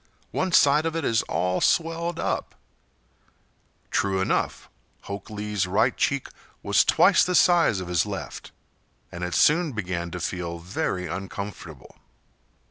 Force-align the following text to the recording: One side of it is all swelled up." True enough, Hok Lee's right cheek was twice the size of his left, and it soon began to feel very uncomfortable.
One 0.31 0.51
side 0.51 0.87
of 0.87 0.95
it 0.95 1.05
is 1.05 1.21
all 1.29 1.61
swelled 1.61 2.17
up." 2.19 2.55
True 3.91 4.19
enough, 4.19 4.67
Hok 5.01 5.29
Lee's 5.29 5.67
right 5.67 5.95
cheek 5.95 6.27
was 6.63 6.83
twice 6.83 7.23
the 7.23 7.35
size 7.35 7.79
of 7.79 7.87
his 7.87 8.03
left, 8.07 8.51
and 9.11 9.23
it 9.23 9.35
soon 9.35 9.73
began 9.73 10.09
to 10.09 10.19
feel 10.19 10.57
very 10.57 11.05
uncomfortable. 11.05 11.97